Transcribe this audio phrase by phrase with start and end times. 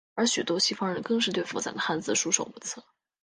[0.15, 2.83] 而许多西方人更是对复杂的汉字束手无策。